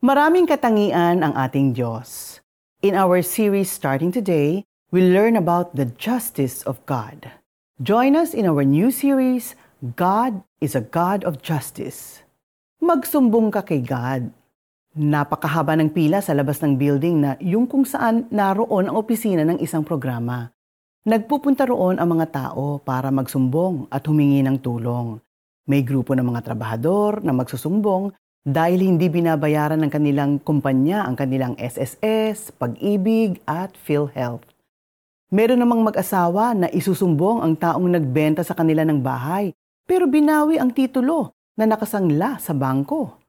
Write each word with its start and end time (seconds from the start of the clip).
Maraming 0.00 0.48
katangian 0.48 1.20
ang 1.20 1.36
ating 1.36 1.76
Diyos. 1.76 2.40
In 2.80 2.96
our 2.96 3.20
series 3.20 3.68
starting 3.68 4.08
today, 4.08 4.64
we'll 4.88 5.12
learn 5.12 5.36
about 5.36 5.76
the 5.76 5.84
justice 6.00 6.64
of 6.64 6.80
God. 6.88 7.28
Join 7.84 8.16
us 8.16 8.32
in 8.32 8.48
our 8.48 8.64
new 8.64 8.88
series, 8.88 9.52
God 10.00 10.40
is 10.56 10.72
a 10.72 10.80
God 10.80 11.20
of 11.28 11.44
Justice. 11.44 12.24
Magsumbong 12.80 13.52
ka 13.52 13.60
kay 13.60 13.84
God. 13.84 14.32
Napakahaba 14.96 15.76
ng 15.76 15.92
pila 15.92 16.24
sa 16.24 16.32
labas 16.32 16.64
ng 16.64 16.80
building 16.80 17.20
na 17.20 17.36
yung 17.36 17.68
kung 17.68 17.84
saan 17.84 18.24
naroon 18.32 18.88
ang 18.88 18.96
opisina 18.96 19.44
ng 19.44 19.60
isang 19.60 19.84
programa. 19.84 20.48
Nagpupunta 21.04 21.68
roon 21.68 22.00
ang 22.00 22.08
mga 22.08 22.32
tao 22.32 22.80
para 22.80 23.12
magsumbong 23.12 23.92
at 23.92 24.08
humingi 24.08 24.40
ng 24.48 24.64
tulong. 24.64 25.20
May 25.68 25.84
grupo 25.84 26.16
ng 26.16 26.24
mga 26.24 26.40
trabahador 26.48 27.20
na 27.20 27.36
magsusumbong 27.36 28.16
dahil 28.46 28.80
hindi 28.80 29.12
binabayaran 29.12 29.80
ng 29.84 29.92
kanilang 29.92 30.32
kumpanya 30.40 31.04
ang 31.04 31.16
kanilang 31.16 31.54
SSS, 31.60 32.56
pag-ibig 32.56 33.40
at 33.44 33.76
PhilHealth. 33.76 34.44
Meron 35.30 35.62
namang 35.62 35.86
mag-asawa 35.86 36.56
na 36.56 36.66
isusumbong 36.72 37.44
ang 37.44 37.54
taong 37.54 37.86
nagbenta 37.86 38.42
sa 38.42 38.56
kanila 38.56 38.82
ng 38.82 38.98
bahay 38.98 39.54
pero 39.86 40.10
binawi 40.10 40.58
ang 40.58 40.74
titulo 40.74 41.36
na 41.54 41.70
nakasangla 41.70 42.40
sa 42.42 42.50
bangko. 42.50 43.20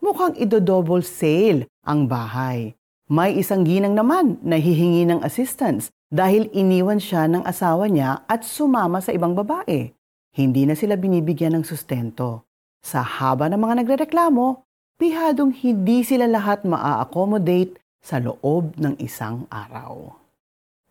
Mukhang 0.00 0.38
ido-double 0.40 1.04
sale 1.04 1.68
ang 1.84 2.08
bahay. 2.08 2.72
May 3.10 3.36
isang 3.36 3.66
ginang 3.66 3.92
naman 3.92 4.38
na 4.40 4.56
hihingi 4.56 5.04
ng 5.04 5.20
assistance 5.26 5.90
dahil 6.08 6.48
iniwan 6.54 7.02
siya 7.02 7.26
ng 7.28 7.42
asawa 7.42 7.90
niya 7.90 8.22
at 8.24 8.46
sumama 8.46 9.02
sa 9.02 9.10
ibang 9.12 9.34
babae. 9.34 9.92
Hindi 10.30 10.62
na 10.64 10.78
sila 10.78 10.94
binibigyan 10.94 11.58
ng 11.58 11.64
sustento. 11.66 12.49
Sa 12.80 13.04
haba 13.04 13.52
ng 13.52 13.60
mga 13.60 13.74
nagrereklamo, 13.84 14.64
pihadong 14.96 15.52
hindi 15.52 16.00
sila 16.00 16.24
lahat 16.24 16.64
maa-accommodate 16.64 17.76
sa 18.00 18.16
loob 18.16 18.80
ng 18.80 18.96
isang 19.00 19.44
araw. 19.52 20.16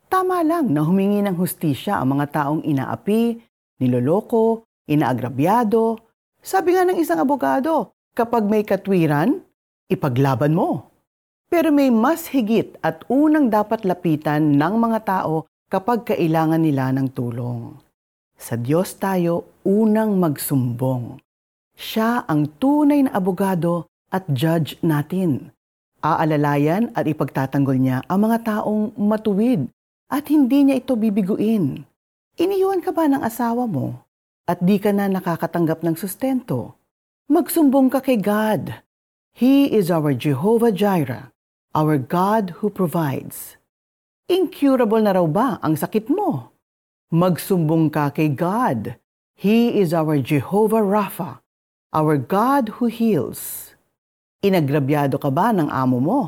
Tama 0.06 0.42
lang 0.46 0.70
na 0.70 0.86
humingi 0.86 1.22
ng 1.22 1.34
hustisya 1.34 1.98
ang 1.98 2.18
mga 2.18 2.26
taong 2.30 2.62
inaapi, 2.62 3.38
niloloko, 3.82 4.66
inaagrabyado. 4.86 5.98
Sabi 6.38 6.74
nga 6.74 6.86
ng 6.86 6.98
isang 6.98 7.22
abogado, 7.22 7.94
kapag 8.14 8.46
may 8.46 8.62
katwiran, 8.62 9.42
ipaglaban 9.90 10.54
mo. 10.54 10.90
Pero 11.50 11.74
may 11.74 11.90
mas 11.90 12.30
higit 12.30 12.78
at 12.82 13.02
unang 13.10 13.50
dapat 13.50 13.82
lapitan 13.82 14.54
ng 14.54 14.74
mga 14.78 14.98
tao 15.02 15.50
kapag 15.66 16.06
kailangan 16.06 16.62
nila 16.62 16.94
ng 16.94 17.10
tulong. 17.10 17.74
Sa 18.38 18.54
Diyos 18.54 18.94
tayo 18.98 19.58
unang 19.66 20.14
magsumbong 20.18 21.18
siya 21.80 22.28
ang 22.28 22.60
tunay 22.60 23.08
na 23.08 23.16
abogado 23.16 23.88
at 24.12 24.28
judge 24.28 24.76
natin. 24.84 25.48
Aalalayan 26.04 26.92
at 26.92 27.08
ipagtatanggol 27.08 27.80
niya 27.80 28.04
ang 28.04 28.28
mga 28.28 28.44
taong 28.44 28.92
matuwid 29.00 29.72
at 30.12 30.28
hindi 30.28 30.68
niya 30.68 30.84
ito 30.84 30.92
bibiguin. 30.92 31.88
Iniwan 32.36 32.84
ka 32.84 32.92
ba 32.92 33.08
ng 33.08 33.24
asawa 33.24 33.64
mo 33.64 34.04
at 34.44 34.60
di 34.60 34.76
ka 34.76 34.92
na 34.92 35.08
nakakatanggap 35.08 35.80
ng 35.80 35.96
sustento? 35.96 36.76
Magsumbong 37.32 37.88
ka 37.88 38.04
kay 38.04 38.20
God. 38.20 38.84
He 39.32 39.72
is 39.72 39.88
our 39.88 40.12
Jehovah 40.12 40.74
Jireh, 40.74 41.32
our 41.72 41.96
God 41.96 42.60
who 42.60 42.68
provides. 42.68 43.56
Incurable 44.28 45.00
na 45.00 45.16
raw 45.16 45.24
ba 45.24 45.56
ang 45.64 45.80
sakit 45.80 46.12
mo? 46.12 46.52
Magsumbong 47.08 47.88
ka 47.88 48.12
kay 48.12 48.28
God. 48.28 49.00
He 49.38 49.80
is 49.80 49.96
our 49.96 50.20
Jehovah 50.20 50.84
Rapha, 50.84 51.40
our 51.90 52.14
God 52.14 52.78
who 52.78 52.86
heals. 52.86 53.74
Inagrabyado 54.46 55.18
ka 55.18 55.26
ba 55.26 55.50
ng 55.50 55.66
amo 55.66 55.98
mo? 55.98 56.22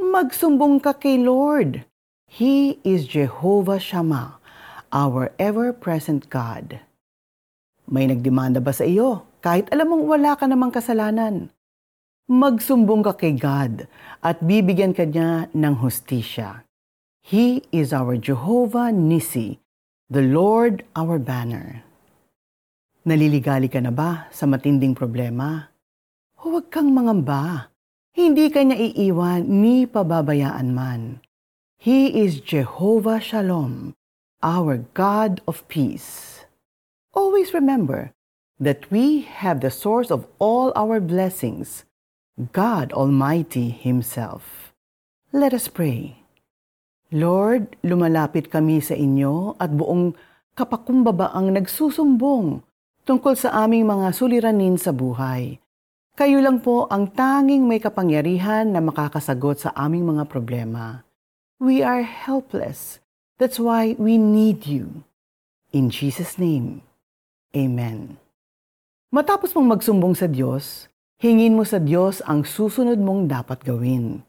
Magsumbong 0.00 0.80
ka 0.80 0.96
kay 0.96 1.20
Lord. 1.20 1.84
He 2.24 2.80
is 2.80 3.04
Jehovah 3.04 3.76
Shammah, 3.76 4.40
our 4.88 5.36
ever-present 5.36 6.32
God. 6.32 6.80
May 7.84 8.08
nagdemanda 8.08 8.64
ba 8.64 8.72
sa 8.72 8.88
iyo 8.88 9.28
kahit 9.44 9.68
alam 9.68 9.92
mong 9.92 10.04
wala 10.08 10.32
ka 10.38 10.48
namang 10.48 10.72
kasalanan? 10.72 11.52
Magsumbong 12.30 13.04
ka 13.04 13.12
kay 13.20 13.36
God 13.36 13.84
at 14.24 14.40
bibigyan 14.40 14.96
ka 14.96 15.04
niya 15.04 15.52
ng 15.52 15.74
hustisya. 15.82 16.64
He 17.20 17.68
is 17.68 17.92
our 17.92 18.16
Jehovah 18.16 18.88
Nisi, 18.94 19.60
the 20.08 20.24
Lord 20.24 20.88
our 20.96 21.20
banner. 21.20 21.84
Naliligali 23.00 23.72
ka 23.72 23.80
na 23.80 23.88
ba 23.88 24.28
sa 24.28 24.44
matinding 24.44 24.92
problema? 24.92 25.72
Huwag 26.44 26.68
kang 26.68 26.92
mangamba. 26.92 27.72
Hindi 28.12 28.52
ka 28.52 28.60
niya 28.60 28.76
iiwan 28.76 29.48
ni 29.48 29.88
pababayaan 29.88 30.76
man. 30.76 31.24
He 31.80 32.12
is 32.12 32.44
Jehovah 32.44 33.16
Shalom, 33.16 33.96
our 34.44 34.84
God 34.92 35.40
of 35.48 35.64
peace. 35.72 36.44
Always 37.16 37.56
remember 37.56 38.12
that 38.60 38.84
we 38.92 39.24
have 39.24 39.64
the 39.64 39.72
source 39.72 40.12
of 40.12 40.28
all 40.36 40.68
our 40.76 41.00
blessings, 41.00 41.88
God 42.52 42.92
Almighty 42.92 43.72
Himself. 43.72 44.76
Let 45.32 45.56
us 45.56 45.72
pray. 45.72 46.20
Lord, 47.08 47.80
lumalapit 47.80 48.52
kami 48.52 48.84
sa 48.84 48.92
inyo 48.92 49.56
at 49.56 49.72
buong 49.72 50.12
kapakumbaba 50.52 51.32
ang 51.32 51.56
nagsusumbong 51.56 52.60
tungkol 53.10 53.34
sa 53.34 53.66
aming 53.66 53.90
mga 53.90 54.14
suliranin 54.14 54.78
sa 54.78 54.94
buhay. 54.94 55.58
Kayo 56.14 56.38
lang 56.38 56.62
po 56.62 56.86
ang 56.86 57.10
tanging 57.10 57.66
may 57.66 57.82
kapangyarihan 57.82 58.70
na 58.70 58.78
makakasagot 58.78 59.66
sa 59.66 59.74
aming 59.74 60.14
mga 60.14 60.30
problema. 60.30 61.02
We 61.58 61.82
are 61.82 62.06
helpless. 62.06 63.02
That's 63.42 63.58
why 63.58 63.98
we 63.98 64.14
need 64.14 64.70
you. 64.70 65.02
In 65.74 65.90
Jesus' 65.90 66.38
name, 66.38 66.86
Amen. 67.50 68.14
Matapos 69.10 69.58
mong 69.58 69.82
magsumbong 69.82 70.14
sa 70.14 70.30
Diyos, 70.30 70.86
hingin 71.18 71.58
mo 71.58 71.66
sa 71.66 71.82
Diyos 71.82 72.22
ang 72.22 72.46
susunod 72.46 73.02
mong 73.02 73.26
dapat 73.26 73.66
gawin. 73.66 74.22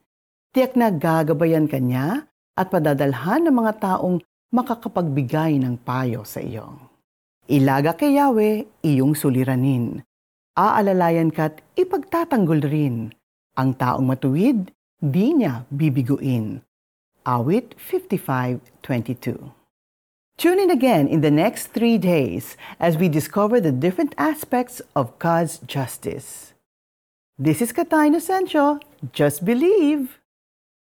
Tiyak 0.57 0.73
na 0.73 0.89
gagabayan 0.89 1.69
ka 1.69 1.77
niya 1.77 2.25
at 2.57 2.73
padadalhan 2.73 3.45
ng 3.45 3.53
mga 3.61 3.77
taong 3.77 4.25
makakapagbigay 4.49 5.61
ng 5.61 5.77
payo 5.85 6.25
sa 6.25 6.41
iyo. 6.41 6.90
Ilaga 7.51 7.99
kay 7.99 8.15
Yahweh 8.15 8.63
iyong 8.79 9.11
suliranin. 9.11 10.07
Aalalayan 10.55 11.35
ka't 11.35 11.59
ipagtatanggol 11.75 12.63
rin. 12.63 13.11
Ang 13.59 13.75
taong 13.75 14.07
matuwid, 14.07 14.71
di 15.03 15.35
niya 15.35 15.67
bibiguin. 15.67 16.63
Awit 17.27 17.75
55.22 17.75 19.51
Tune 20.39 20.63
in 20.63 20.71
again 20.71 21.11
in 21.11 21.19
the 21.19 21.29
next 21.29 21.75
three 21.75 21.99
days 21.99 22.55
as 22.79 22.95
we 22.95 23.11
discover 23.11 23.59
the 23.59 23.75
different 23.75 24.15
aspects 24.15 24.79
of 24.95 25.11
God's 25.19 25.59
justice. 25.67 26.55
This 27.35 27.59
is 27.59 27.75
Katay 27.75 28.15
Nocencio. 28.15 28.79
Just 29.11 29.43
believe. 29.43 30.20